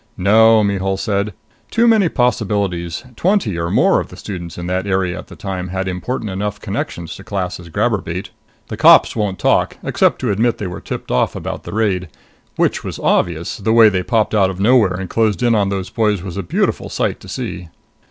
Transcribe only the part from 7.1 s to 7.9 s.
to class as